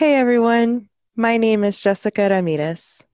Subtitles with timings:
[0.00, 3.06] Hey everyone, my name is Jessica Ramirez.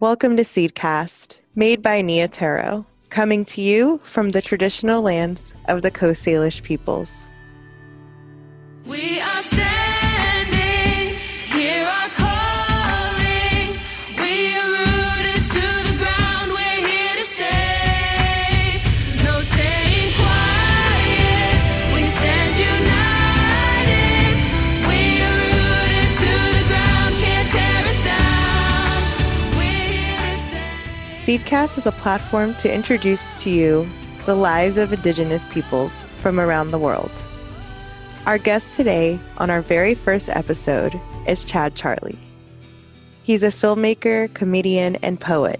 [0.00, 5.80] Welcome to Seedcast, made by Nia Tero, coming to you from the traditional lands of
[5.80, 7.26] the Coast Salish peoples.
[8.84, 9.40] We are
[31.26, 33.84] Seedcast is a platform to introduce to you
[34.26, 37.24] the lives of Indigenous peoples from around the world.
[38.26, 40.94] Our guest today on our very first episode
[41.26, 42.16] is Chad Charlie.
[43.24, 45.58] He's a filmmaker, comedian, and poet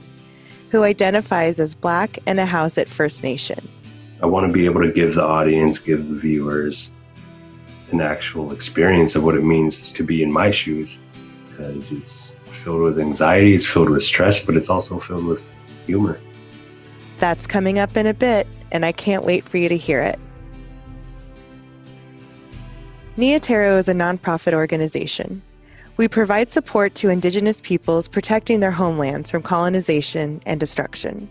[0.71, 3.69] who identifies as Black and Ahousaht First Nation.
[4.23, 6.93] I want to be able to give the audience, give the viewers
[7.91, 11.01] an actual experience of what it means to be in my shoes
[11.51, 15.55] because it's filled with anxiety, it's filled with stress, but it's also filled with
[15.87, 16.19] humor.
[17.19, 20.19] That's coming up in a bit, and I can't wait for you to hear it.
[23.17, 25.41] Nia Tero is a nonprofit organization.
[25.97, 31.27] We provide support to Indigenous peoples protecting their homelands from colonization and destruction.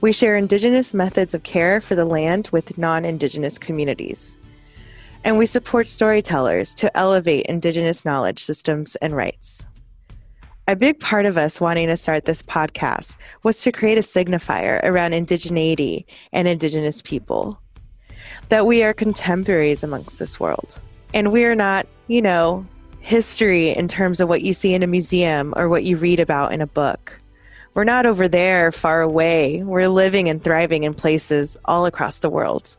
[0.00, 4.36] We share Indigenous methods of care for the land with non Indigenous communities.
[5.22, 9.66] And we support storytellers to elevate Indigenous knowledge systems and rights.
[10.68, 14.82] A big part of us wanting to start this podcast was to create a signifier
[14.82, 17.60] around indigeneity and Indigenous people.
[18.48, 20.80] That we are contemporaries amongst this world.
[21.14, 22.66] And we are not, you know,
[22.98, 26.52] history in terms of what you see in a museum or what you read about
[26.52, 27.20] in a book.
[27.74, 29.62] We're not over there far away.
[29.62, 32.76] We're living and thriving in places all across the world.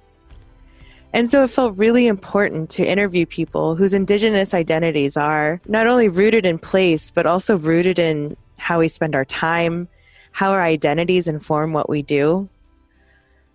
[1.17, 6.09] And so it felt really important to interview people whose Indigenous identities are not only
[6.09, 9.87] rooted in place, but also rooted in how we spend our time,
[10.31, 12.47] how our identities inform what we do.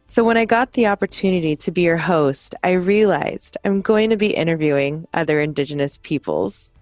[0.07, 4.17] So when I got the opportunity to be your host, I realized I'm going to
[4.17, 6.73] be interviewing other Indigenous peoples.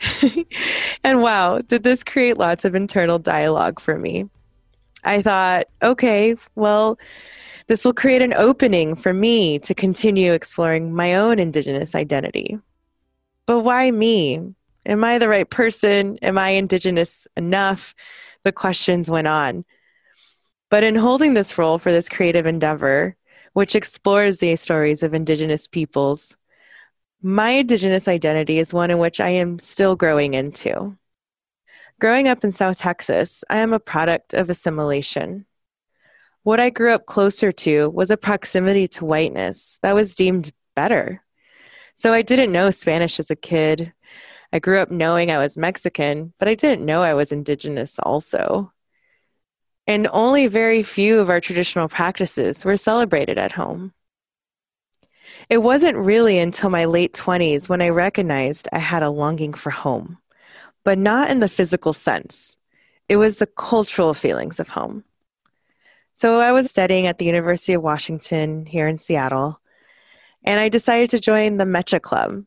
[1.02, 4.28] and wow, did this create lots of internal dialogue for me.
[5.02, 6.98] I thought, okay, well,
[7.68, 12.58] this will create an opening for me to continue exploring my own Indigenous identity.
[13.46, 14.54] But why me?
[14.86, 16.18] Am I the right person?
[16.22, 17.94] Am I Indigenous enough?
[18.42, 19.66] The questions went on.
[20.70, 23.16] But in holding this role for this creative endeavor,
[23.52, 26.38] which explores the stories of Indigenous peoples,
[27.20, 30.96] my Indigenous identity is one in which I am still growing into.
[32.00, 35.44] Growing up in South Texas, I am a product of assimilation.
[36.48, 41.22] What I grew up closer to was a proximity to whiteness that was deemed better.
[41.94, 43.92] So I didn't know Spanish as a kid.
[44.50, 48.72] I grew up knowing I was Mexican, but I didn't know I was Indigenous also.
[49.86, 53.92] And only very few of our traditional practices were celebrated at home.
[55.50, 59.68] It wasn't really until my late 20s when I recognized I had a longing for
[59.68, 60.16] home,
[60.82, 62.56] but not in the physical sense.
[63.06, 65.04] It was the cultural feelings of home.
[66.18, 69.60] So I was studying at the University of Washington here in Seattle,
[70.42, 72.42] and I decided to join the MEChA Club.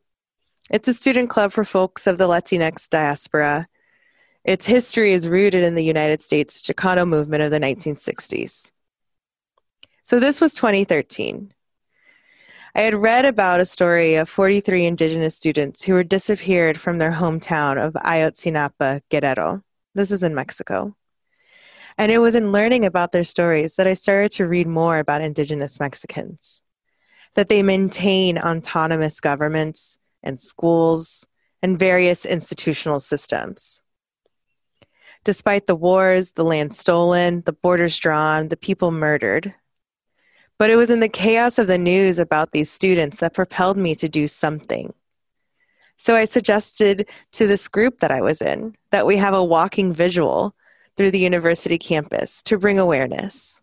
[0.69, 3.69] It's a student club for folks of the Latinx diaspora.
[4.43, 8.71] Its history is rooted in the United States Chicano movement of the 1960s.
[10.01, 11.53] So this was 2013.
[12.75, 17.13] I had read about a story of 43 indigenous students who were disappeared from their
[17.13, 19.63] hometown of Ayotzinapa, Guerrero.
[19.95, 20.93] This is in Mexico.
[22.01, 25.21] And it was in learning about their stories that I started to read more about
[25.21, 26.63] indigenous Mexicans,
[27.35, 31.27] that they maintain autonomous governments and schools
[31.61, 33.83] and various institutional systems.
[35.23, 39.53] Despite the wars, the land stolen, the borders drawn, the people murdered,
[40.57, 43.93] but it was in the chaos of the news about these students that propelled me
[43.93, 44.91] to do something.
[45.97, 49.93] So I suggested to this group that I was in that we have a walking
[49.93, 50.55] visual
[50.97, 53.59] through the university campus to bring awareness.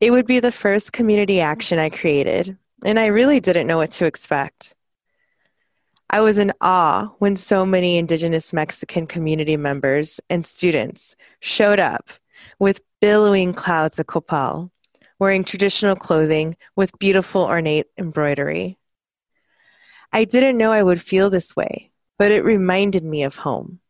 [0.00, 3.92] It would be the first community action I created, and I really didn't know what
[3.92, 4.74] to expect.
[6.10, 12.10] I was in awe when so many Indigenous Mexican community members and students showed up
[12.58, 14.70] with billowing clouds of copal
[15.18, 18.78] wearing traditional clothing with beautiful ornate embroidery.
[20.12, 23.80] I didn't know I would feel this way, but it reminded me of home.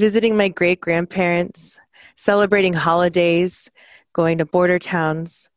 [0.00, 1.78] Visiting my great grandparents,
[2.16, 3.70] celebrating holidays,
[4.14, 5.50] going to border towns,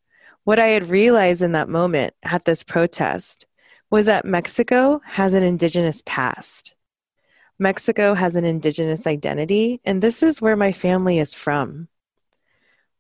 [0.44, 3.46] what I had realized in that moment at this protest
[3.90, 6.76] was that Mexico has an indigenous past.
[7.58, 11.88] Mexico has an indigenous identity, and this is where my family is from.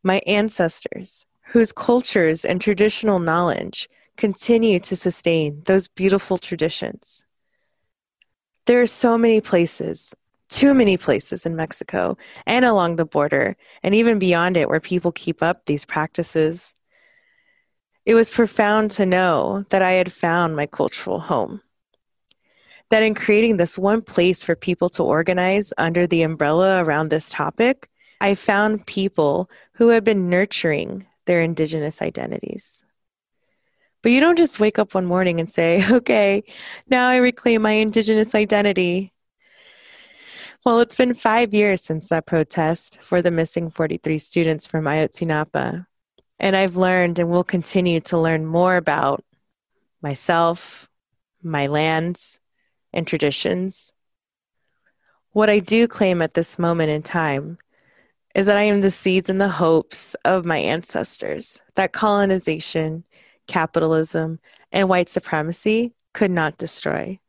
[0.01, 7.25] My ancestors, whose cultures and traditional knowledge continue to sustain those beautiful traditions.
[8.65, 10.15] There are so many places,
[10.53, 15.11] too many places in Mexico and along the border, and even beyond it, where people
[15.11, 16.75] keep up these practices.
[18.05, 21.61] It was profound to know that I had found my cultural home.
[22.89, 27.29] That in creating this one place for people to organize under the umbrella around this
[27.29, 27.89] topic,
[28.19, 32.83] I found people who had been nurturing their Indigenous identities.
[34.01, 36.43] But you don't just wake up one morning and say, okay,
[36.89, 39.12] now I reclaim my Indigenous identity.
[40.65, 45.85] Well, it's been five years since that protest for the missing 43 students from Ayotzinapa.
[46.39, 49.25] And I've learned and will continue to learn more about
[50.01, 50.87] myself,
[51.41, 52.39] my lands,
[52.93, 53.91] and traditions.
[55.31, 57.57] What I do claim at this moment in time
[58.33, 63.03] is that I am the seeds and the hopes of my ancestors, that colonization,
[63.47, 64.39] capitalism,
[64.71, 67.19] and white supremacy could not destroy.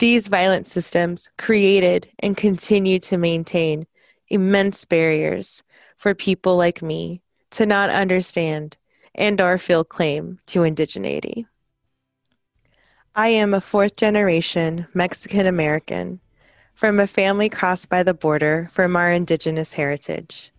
[0.00, 3.86] These violent systems created and continue to maintain
[4.28, 5.62] immense barriers
[5.98, 7.20] for people like me
[7.50, 8.78] to not understand
[9.14, 11.44] and or feel claim to indigeneity.
[13.14, 16.20] I am a fourth generation Mexican American
[16.72, 20.50] from a family crossed by the border from our indigenous heritage.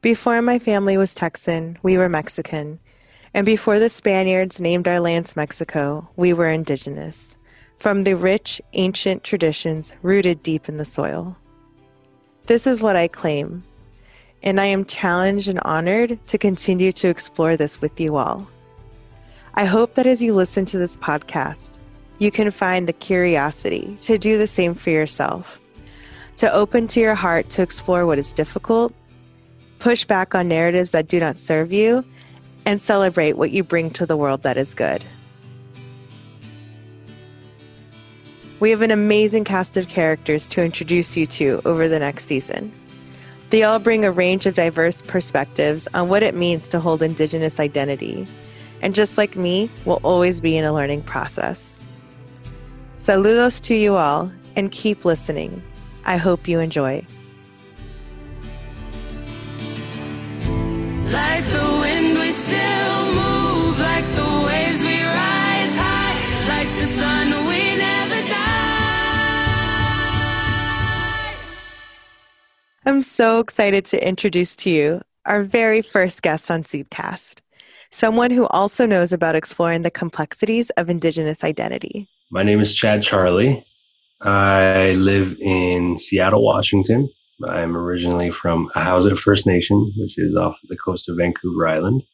[0.00, 2.80] Before my family was Texan, we were Mexican,
[3.34, 7.36] and before the Spaniards named our lands Mexico, we were indigenous,
[7.78, 11.36] from the rich, ancient traditions rooted deep in the soil.
[12.46, 13.64] This is what I claim
[14.42, 18.46] and I am challenged and honored to continue to explore this with you all.
[19.54, 21.78] I hope that as you listen to this podcast,
[22.18, 25.60] you can find the curiosity to do the same for yourself,
[26.36, 28.92] to open to your heart to explore what is difficult,
[29.78, 32.04] push back on narratives that do not serve you,
[32.66, 35.04] and celebrate what you bring to the world that is good.
[38.58, 42.72] We have an amazing cast of characters to introduce you to over the next season.
[43.50, 47.60] They all bring a range of diverse perspectives on what it means to hold Indigenous
[47.60, 48.26] identity.
[48.80, 51.84] And just like me, will always be in a learning process.
[52.96, 55.62] Saludos to you all and keep listening.
[56.06, 57.06] I hope you enjoy.
[61.10, 63.78] Like the wind, we still move.
[63.78, 64.75] Like the waves,
[72.86, 77.40] I'm so excited to introduce to you our very first guest on Seedcast,
[77.90, 82.08] someone who also knows about exploring the complexities of Indigenous identity.
[82.30, 83.66] My name is Chad Charlie.
[84.20, 87.10] I live in Seattle, Washington.
[87.44, 92.04] I'm originally from Ahousaht First Nation, which is off the coast of Vancouver Island.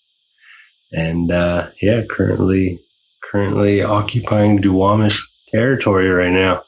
[0.91, 2.81] And uh, yeah, currently
[3.31, 5.21] currently occupying Duwamish
[5.51, 6.63] territory right now.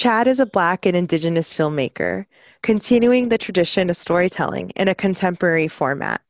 [0.00, 2.24] Chad is a Black and Indigenous filmmaker,
[2.62, 6.22] continuing the tradition of storytelling in a contemporary format.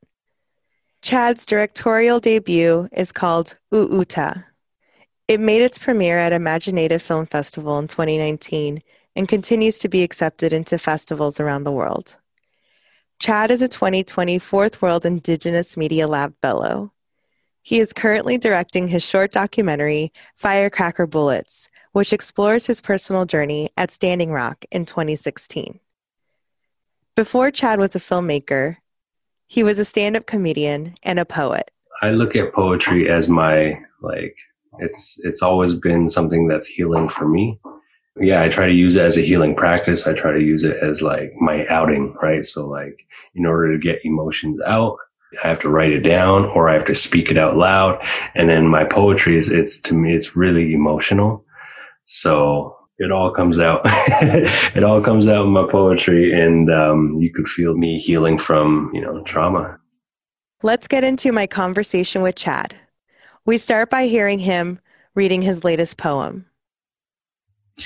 [1.02, 4.44] Chad's directorial debut is called Uuta.
[5.28, 8.82] It made its premiere at imagineNATIVE Film Festival in 2019
[9.14, 12.18] and continues to be accepted into festivals around the world.
[13.20, 16.92] Chad is a 2020 Fourth World Indigenous Media Lab Fellow.
[17.62, 23.90] He is currently directing his short documentary, Firecracker Bullets, which explores his personal journey at
[23.90, 25.80] Standing Rock in 2016.
[27.16, 28.76] Before Chad was a filmmaker,
[29.46, 31.70] he was a stand up comedian and a poet.
[32.02, 34.36] I look at poetry as my like
[34.78, 37.58] it's it's always been something that's healing for me.
[38.18, 40.06] Yeah, I try to use it as a healing practice.
[40.06, 42.44] I try to use it as like my outing, right?
[42.44, 44.96] So like in order to get emotions out,
[45.42, 48.04] I have to write it down or I have to speak it out loud.
[48.34, 51.44] And then my poetry is it's to me it's really emotional.
[52.12, 53.82] So it all comes out.
[53.84, 58.90] it all comes out in my poetry and um, you could feel me healing from,
[58.92, 59.78] you know, trauma.
[60.64, 62.74] Let's get into my conversation with Chad.
[63.46, 64.80] We start by hearing him
[65.14, 66.46] reading his latest poem.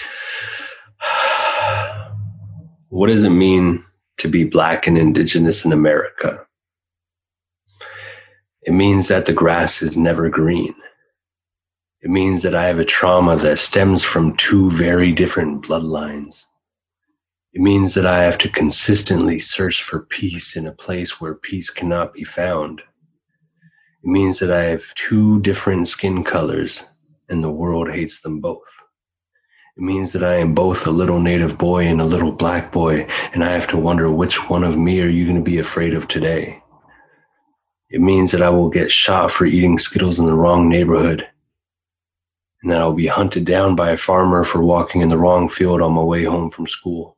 [2.89, 3.85] what does it mean
[4.17, 6.47] to be black and indigenous in America?
[8.63, 10.75] It means that the grass is never green.
[12.05, 16.45] It means that I have a trauma that stems from two very different bloodlines.
[17.55, 21.71] It means that I have to consistently search for peace in a place where peace
[21.71, 22.81] cannot be found.
[22.81, 26.85] It means that I have two different skin colors
[27.31, 28.85] and the world hates them both.
[29.79, 33.09] It means that I am both a little native boy and a little black boy,
[33.33, 35.95] and I have to wonder which one of me are you going to be afraid
[35.95, 36.63] of today?
[37.89, 41.29] It means that I will get shot for eating Skittles in the wrong neighborhood,
[42.65, 45.83] and that I'll be hunted down by a farmer for walking in the wrong field
[45.83, 47.15] on my way home from school.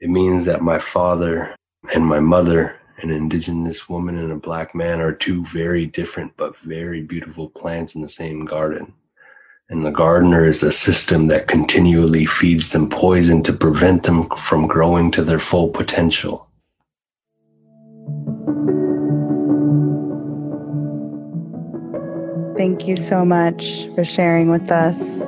[0.00, 1.54] It means that my father
[1.94, 6.58] and my mother, an indigenous woman and a black man, are two very different but
[6.58, 8.92] very beautiful plants in the same garden.
[9.68, 14.66] And the gardener is a system that continually feeds them poison to prevent them from
[14.66, 16.48] growing to their full potential.
[22.56, 25.22] Thank you so much for sharing with us.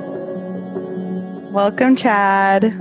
[1.51, 2.75] Welcome, Chad.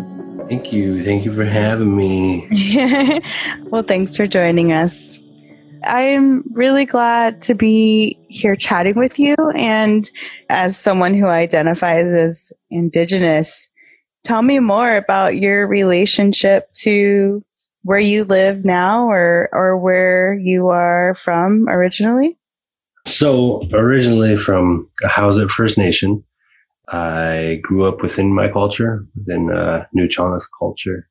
[0.49, 1.03] Thank you.
[1.03, 2.49] Thank you for having me.
[3.65, 5.19] well, thanks for joining us.
[5.85, 9.37] I'm really glad to be here chatting with you.
[9.55, 10.11] And
[10.49, 13.69] as someone who identifies as Indigenous,
[14.25, 17.45] tell me more about your relationship to
[17.83, 22.38] where you live now or, or where you are from originally.
[23.09, 26.23] So, originally from Ahousaht First Nation,
[26.89, 31.09] I grew up within my culture, within uh, Nuu-Chah-Nulth culture.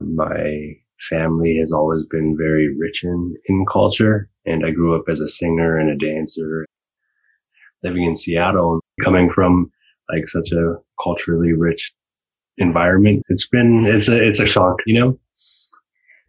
[0.00, 0.74] My
[1.10, 4.30] family has always been very rich in, in culture.
[4.46, 6.64] And I grew up as a singer and a dancer.
[7.82, 9.70] Living in Seattle, coming from
[10.10, 11.92] like such a culturally rich
[12.56, 15.18] environment, it's been, it's a, it's a shock, you know?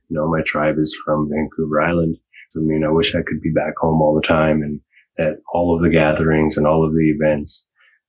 [0.09, 2.17] You know, my tribe is from Vancouver Island.
[2.55, 4.81] I mean, I wish I could be back home all the time and
[5.19, 7.65] at all of the gatherings and all of the events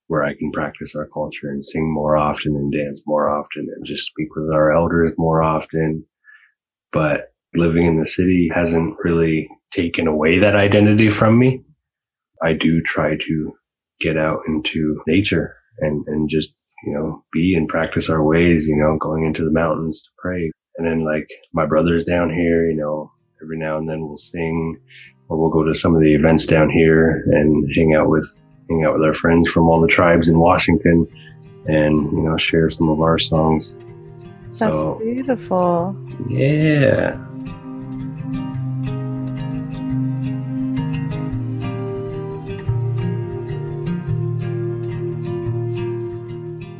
[0.08, 3.84] where I can practice our culture and sing more often and dance more often and
[3.84, 6.04] just speak with our elders more often
[6.92, 11.62] but living in the city hasn't really taken away that identity from me.
[12.42, 13.52] I do try to
[14.00, 18.76] get out into nature and, and just, you know, be and practice our ways, you
[18.76, 20.50] know, going into the mountains to pray.
[20.76, 24.80] And then like my brother's down here, you know, every now and then we'll sing
[25.28, 28.36] or we'll go to some of the events down here and hang out with,
[28.68, 31.06] hang out with our friends from all the tribes in Washington
[31.66, 33.76] and, you know, share some of our songs.
[34.46, 35.96] That's so, beautiful.
[36.28, 37.25] Yeah.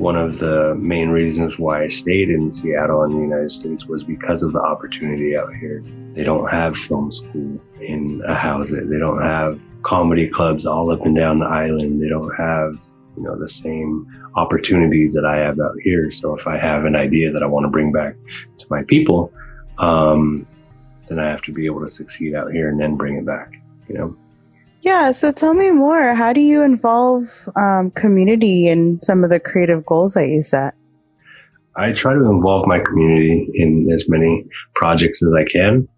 [0.06, 4.04] One of the main reasons why I stayed in Seattle in the United States was
[4.04, 5.82] because of the opportunity out here.
[6.14, 8.88] They don't have film school in Ahousaht.
[8.88, 12.00] They don't have comedy clubs all up and down the island.
[12.00, 12.78] They don't have
[13.16, 16.12] you know, the same opportunities that I have out here.
[16.12, 18.14] So if I have an idea that I want to bring back
[18.58, 19.32] to my people,
[19.78, 20.46] um,
[21.08, 23.54] then I have to be able to succeed out here and then bring it back,
[23.88, 24.16] you know?
[24.86, 25.10] Yeah.
[25.10, 26.14] So tell me more.
[26.14, 30.74] How do you involve um, community in some of the creative goals that you set?
[31.74, 35.88] I try to involve my community in as many projects as I can,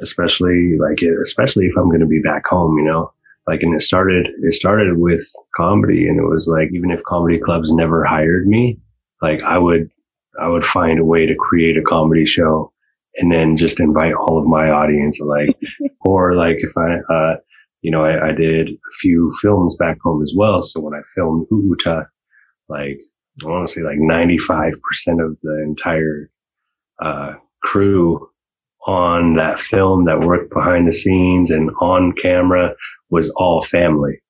[0.00, 3.12] especially like, especially if I'm going to be back home, you know,
[3.46, 5.20] like and it started it started with
[5.54, 8.78] comedy and it was like even if comedy clubs never hired me
[9.22, 9.90] like i would
[10.40, 12.72] i would find a way to create a comedy show
[13.16, 15.56] and then just invite all of my audience like
[16.02, 17.36] or like if i uh
[17.82, 20.60] you know I, I did a few films back home as well.
[20.62, 22.06] So when i filmed Uta,
[22.68, 22.98] like
[23.44, 24.74] i want to say like 95%
[25.24, 26.30] of the entire
[27.02, 28.28] uh crew
[28.86, 32.74] on that film that worked behind the scenes and on camera
[33.10, 34.20] was all family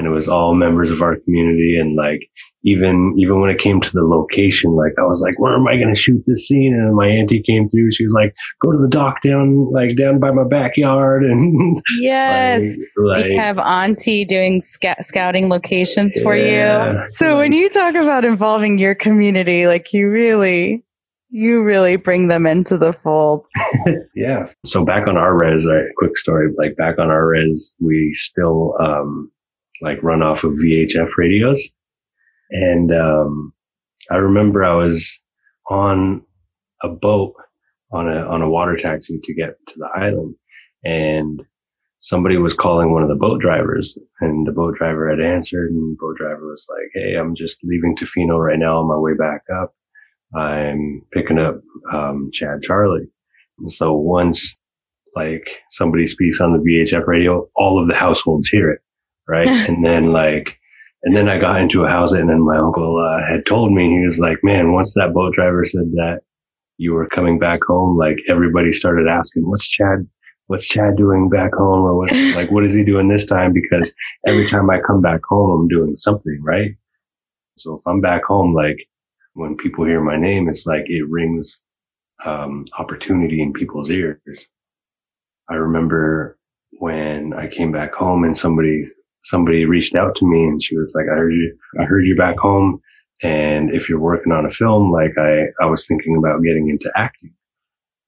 [0.00, 1.76] and it was all members of our community.
[1.78, 2.20] And like
[2.64, 5.76] even even when it came to the location like i was like where am i
[5.76, 6.74] going to shoot this scene?
[6.74, 7.92] And my auntie came through.
[7.92, 11.24] She was like go to the dock down like down by my backyard.
[11.30, 12.76] And yes.
[12.96, 17.94] Like, like, have auntie doing sc- scouting locations for yeah, you so when you talk
[17.94, 20.82] about involving your community like you really
[21.30, 23.46] you really bring them into the fold.
[24.14, 24.46] yeah.
[24.66, 28.74] So back on our res, a quick story, like back on our res, we still,
[28.80, 29.30] um,
[29.82, 31.70] like run off of VHF radios.
[32.50, 33.52] And, um,
[34.10, 35.20] I remember I was
[35.68, 36.22] on
[36.82, 37.34] a boat
[37.92, 40.34] on a, on a water taxi to get to the island
[40.84, 41.42] and
[42.00, 45.98] somebody was calling one of the boat drivers and the boat driver had answered and
[45.98, 49.42] boat driver was like, Hey, I'm just leaving Tofino right now on my way back
[49.54, 49.74] up
[50.34, 51.60] I'm picking up
[51.92, 53.08] um, Chad Charlie.
[53.58, 54.56] And so once
[55.16, 58.80] like somebody speaks on the VHF radio, all of the households hear it,
[59.30, 59.48] right?
[59.70, 60.58] and then like,
[61.04, 63.90] and then I got into a house and then my uncle uh, had told me,
[63.90, 66.20] he was like, man, once that boat driver said that
[66.78, 70.06] you were coming back home, like everybody started asking, what's Chad,
[70.48, 73.52] what's Chad doing back home or what's like, what is he doing this time?
[73.54, 73.92] Because
[74.26, 76.72] every time I come back home, I'm doing something, right?
[77.58, 78.78] So if I'm back home, like
[79.34, 81.60] when people hear my name, it's like it rings,
[82.24, 84.46] um, opportunity in people's ears.
[85.50, 86.38] I remember
[86.72, 88.84] when I came back home and somebody,
[89.22, 92.16] somebody reached out to me and she was like, I heard you, I heard you
[92.16, 92.80] back home.
[93.22, 96.90] And if you're working on a film, like I, I was thinking about getting into
[96.96, 97.34] acting.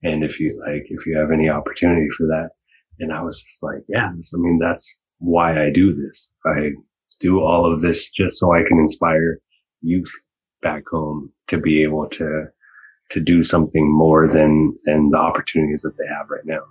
[0.03, 2.49] And if you like, if you have any opportunity for that.
[2.99, 6.29] And I was just like, yeah, I mean, that's why I do this.
[6.45, 6.71] I
[7.19, 9.39] do all of this just so I can inspire
[9.81, 10.11] youth
[10.61, 12.45] back home to be able to,
[13.11, 16.61] to do something more than, than the opportunities that they have right now.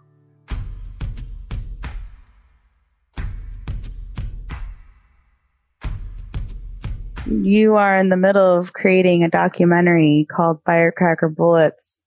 [7.40, 12.02] You are in the middle of creating a documentary called Firecracker Bullets.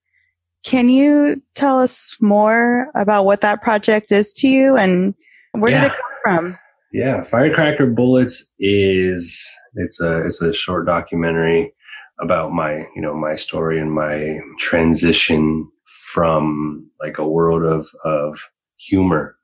[0.63, 5.13] Can you tell us more about what that project is to you and
[5.53, 5.81] where Yeah.
[5.81, 6.59] did it come from?
[6.91, 9.43] Yeah, Firecracker Bullets is
[9.75, 11.73] it's a it's a short documentary
[12.21, 15.69] about my you know my story and my transition
[16.13, 18.39] from like a world of of
[18.77, 19.35] humor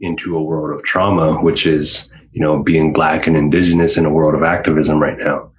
[0.00, 4.10] into a world of trauma, which is you know being black and indigenous in a
[4.10, 5.50] world of activism right now,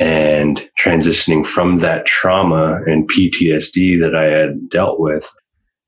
[0.00, 5.30] and transitioning from that trauma and PTSD that I had dealt with.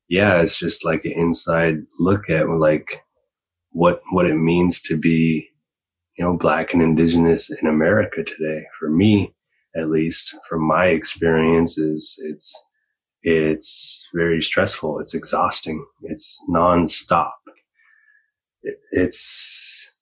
[0.09, 3.01] Yeah, it's just like an inside look at like
[3.71, 5.47] what what it means to be
[6.17, 8.65] you know black and indigenous in america today.
[8.77, 9.33] For me
[9.73, 12.65] at least from my experiences it's
[13.23, 14.99] it's very stressful.
[14.99, 15.85] It's exhausting.
[16.03, 17.31] It's nonstop
[18.91, 19.93] it's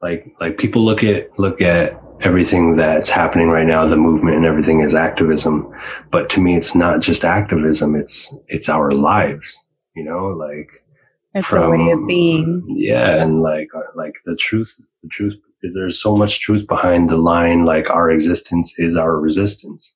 [0.00, 4.46] like like people look at look at everything that's happening right now the movement and
[4.46, 5.72] everything is activism
[6.10, 10.68] but to me it's not just activism it's it's our lives you know like
[11.34, 12.64] It's a way of being.
[12.68, 15.34] Yeah, and like uh, like the truth, the truth.
[15.62, 17.64] There's so much truth behind the line.
[17.64, 19.94] Like our existence is our resistance.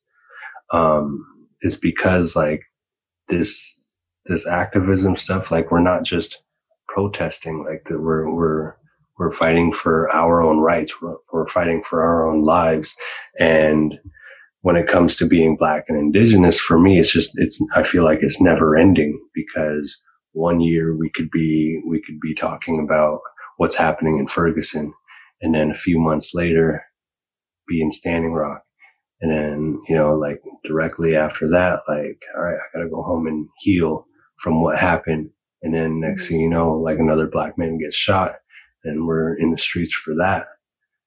[0.72, 1.24] Um,
[1.62, 2.62] is because like
[3.28, 3.80] this
[4.26, 5.50] this activism stuff.
[5.50, 6.42] Like we're not just
[6.92, 7.64] protesting.
[7.64, 8.74] Like that we're we're
[9.18, 11.00] we're fighting for our own rights.
[11.00, 12.96] We're, we're fighting for our own lives.
[13.38, 13.98] And
[14.62, 17.62] when it comes to being black and indigenous, for me, it's just it's.
[17.74, 20.00] I feel like it's never ending because
[20.32, 23.20] one year we could be we could be talking about
[23.56, 24.92] what's happening in Ferguson,
[25.40, 26.84] and then a few months later,
[27.68, 28.62] be in Standing Rock,
[29.20, 33.26] and then you know like directly after that, like all right, I gotta go home
[33.26, 34.06] and heal
[34.38, 35.30] from what happened,
[35.62, 38.36] and then next thing you know, like another black man gets shot,
[38.84, 40.46] and we're in the streets for that.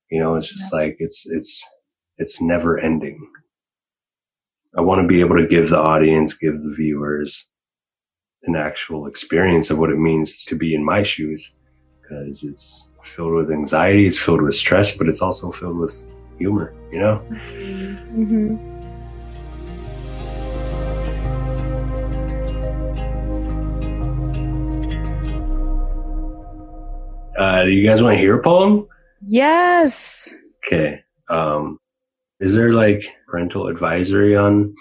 [0.09, 1.67] You know, it's just like it's it's
[2.17, 3.19] it's never ending.
[4.77, 7.49] I want to be able to give the audience, give the viewers
[8.43, 11.53] an actual experience of what it means to be in my shoes
[12.01, 16.05] because it's filled with anxiety, it's filled with stress, but it's also filled with
[16.37, 17.17] humor, you know?
[17.17, 18.74] hmm
[27.37, 28.87] Uh, do you guys want to hear a poem?
[29.27, 30.33] Yes.
[30.65, 31.01] Okay.
[31.29, 31.79] Um,
[32.39, 34.73] is there like parental advisory on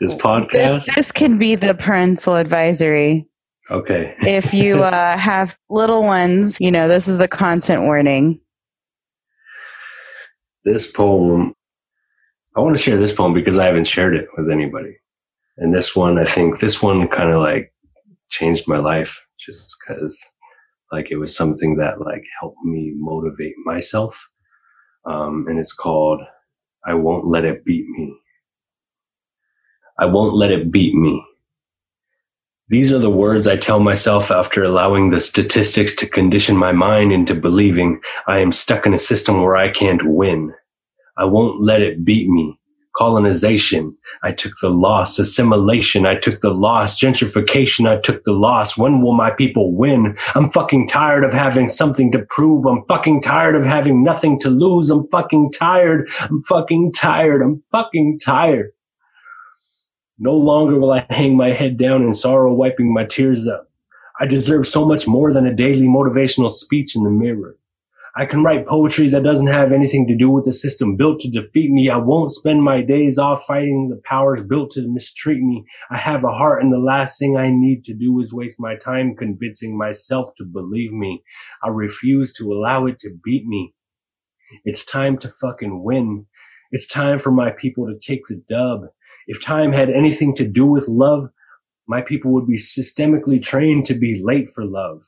[0.00, 0.84] this podcast?
[0.84, 3.26] This, this can be the parental advisory.
[3.70, 4.14] okay.
[4.20, 8.40] If you uh, have little ones, you know, this is the content warning.
[10.64, 11.54] This poem,
[12.56, 14.96] I want to share this poem because I haven't shared it with anybody.
[15.56, 17.72] And this one, I think this one kind of like
[18.30, 20.22] changed my life just because
[20.92, 24.28] like it was something that like helped me motivate myself.
[25.06, 26.20] Um, and it's called
[26.86, 28.14] I Won't Let It Beat Me.
[29.98, 31.24] I won't let it beat me.
[32.68, 37.12] These are the words I tell myself after allowing the statistics to condition my mind
[37.12, 40.54] into believing I am stuck in a system where I can't win.
[41.18, 42.59] I won't let it beat me.
[43.00, 43.96] Colonization.
[44.22, 45.18] I took the loss.
[45.18, 46.06] Assimilation.
[46.06, 47.00] I took the loss.
[47.00, 47.88] Gentrification.
[47.88, 48.76] I took the loss.
[48.76, 50.16] When will my people win?
[50.34, 52.66] I'm fucking tired of having something to prove.
[52.66, 54.90] I'm fucking tired of having nothing to lose.
[54.90, 56.10] I'm fucking tired.
[56.20, 57.42] I'm fucking tired.
[57.42, 58.72] I'm fucking tired.
[60.18, 63.70] No longer will I hang my head down in sorrow, wiping my tears up.
[64.20, 67.56] I deserve so much more than a daily motivational speech in the mirror.
[68.16, 71.30] I can write poetry that doesn't have anything to do with the system built to
[71.30, 71.88] defeat me.
[71.88, 75.64] I won't spend my days off fighting the powers built to mistreat me.
[75.90, 78.74] I have a heart and the last thing I need to do is waste my
[78.76, 81.22] time convincing myself to believe me.
[81.62, 83.74] I refuse to allow it to beat me.
[84.64, 86.26] It's time to fucking win.
[86.72, 88.82] It's time for my people to take the dub.
[89.28, 91.28] If time had anything to do with love,
[91.86, 95.02] my people would be systemically trained to be late for love.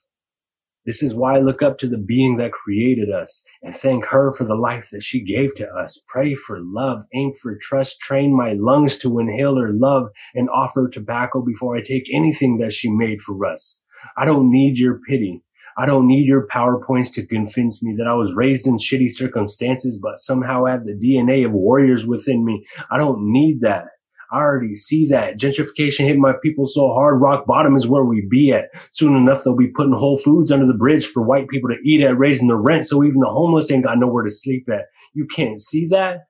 [0.84, 4.32] This is why I look up to the being that created us and thank her
[4.32, 6.02] for the life that she gave to us.
[6.08, 10.88] Pray for love, aim for trust, train my lungs to inhale her love and offer
[10.88, 13.80] tobacco before I take anything that she made for us.
[14.16, 15.42] I don't need your pity.
[15.78, 19.98] I don't need your PowerPoints to convince me that I was raised in shitty circumstances,
[20.02, 22.66] but somehow have the DNA of warriors within me.
[22.90, 23.84] I don't need that.
[24.32, 25.36] I already see that.
[25.38, 28.70] Gentrification hit my people so hard, rock bottom is where we be at.
[28.90, 32.02] Soon enough, they'll be putting Whole Foods under the bridge for white people to eat
[32.02, 34.86] at, raising the rent so even the homeless ain't got nowhere to sleep at.
[35.12, 36.20] You can't see that?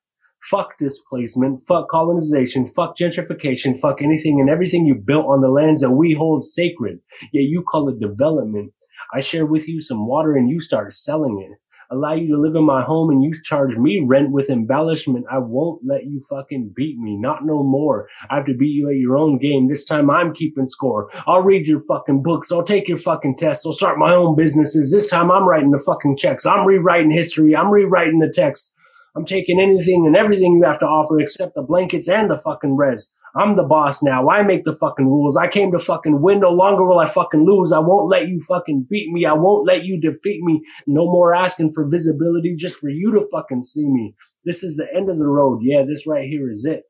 [0.51, 5.83] Fuck displacement, fuck colonization, fuck gentrification, fuck anything and everything you built on the lands
[5.83, 6.99] that we hold sacred.
[7.33, 8.73] Yet you call it development.
[9.15, 11.57] I share with you some water and you start selling it
[11.93, 15.39] allow you to live in my home and you charge me rent with embellishment, I
[15.39, 17.17] won't let you fucking beat me.
[17.17, 18.09] Not no more.
[18.31, 19.69] I have to beat you at your own game.
[19.69, 21.11] This time I'm keeping score.
[21.27, 22.51] I'll read your fucking books.
[22.51, 23.67] I'll take your fucking tests.
[23.67, 24.91] I'll start my own businesses.
[24.91, 26.47] This time I'm writing the fucking checks.
[26.47, 27.55] I'm rewriting history.
[27.55, 28.73] I'm rewriting the text.
[29.15, 32.77] I'm taking anything and everything you have to offer except the blankets and the fucking
[32.77, 33.13] res.
[33.35, 34.29] I'm the boss now.
[34.29, 35.37] I make the fucking rules.
[35.37, 36.41] I came to fucking win.
[36.41, 37.73] No longer will I fucking lose.
[37.73, 39.25] I won't let you fucking beat me.
[39.25, 40.63] I won't let you defeat me.
[40.87, 44.15] No more asking for visibility just for you to fucking see me.
[44.45, 45.61] This is the end of the road.
[45.63, 46.83] Yeah, this right here is it.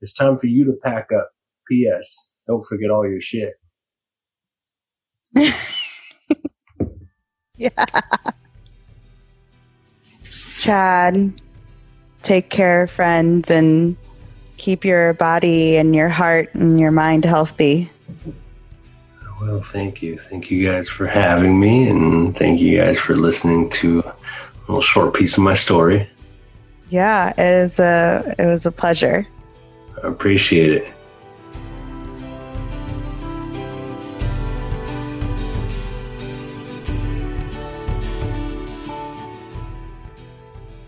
[0.00, 1.30] It's time for you to pack up.
[1.68, 2.32] P.S.
[2.48, 3.52] Don't forget all your shit.
[7.56, 7.68] yeah.
[10.58, 11.40] Chad,
[12.22, 13.96] take care, friends, and
[14.62, 17.90] keep your body and your heart and your mind healthy.
[19.40, 20.16] Well, thank you.
[20.16, 24.14] Thank you guys for having me, and thank you guys for listening to a
[24.68, 26.08] little short piece of my story.
[26.90, 29.26] Yeah, it was a it was a pleasure.
[30.00, 30.94] I appreciate it.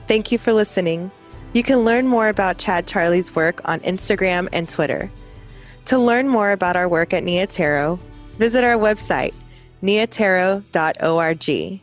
[0.06, 1.10] Thank you for listening.
[1.54, 5.08] You can learn more about Chad Charlie's work on Instagram and Twitter.
[5.84, 7.46] To learn more about our work at Nia
[8.38, 9.34] visit our website,
[9.80, 11.80] niatero.org.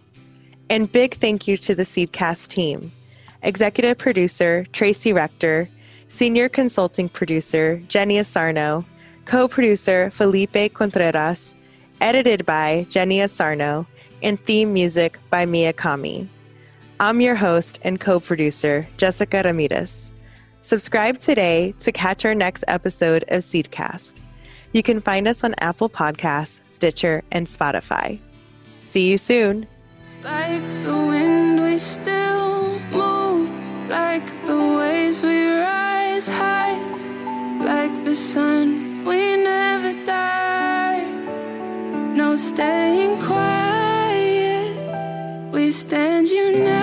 [0.69, 2.91] And big thank you to the Seedcast team
[3.43, 5.69] executive producer Tracy Rector,
[6.09, 8.83] senior consulting producer Jenny Asarnow,
[9.23, 11.55] co producer Felipe Contreras,
[12.01, 13.85] edited by Jenny Asarnow,
[14.21, 16.29] and theme music by Mia Kami.
[17.01, 20.11] I'm your host and co producer, Jessica Ramirez.
[20.61, 24.19] Subscribe today to catch our next episode of Seedcast.
[24.73, 28.19] You can find us on Apple Podcasts, Stitcher, and Spotify.
[28.83, 29.65] See you soon.
[30.21, 33.49] Like the wind, we still move.
[33.89, 36.77] Like the waves, we rise high.
[37.65, 41.03] Like the sun, we never die.
[42.13, 44.69] No staying quiet,
[45.51, 46.80] we stand united.